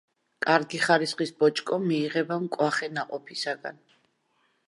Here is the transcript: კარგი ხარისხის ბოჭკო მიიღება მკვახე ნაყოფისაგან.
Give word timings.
კარგი 0.43 0.79
ხარისხის 0.85 1.33
ბოჭკო 1.43 1.77
მიიღება 1.83 2.39
მკვახე 2.47 2.91
ნაყოფისაგან. 2.97 3.77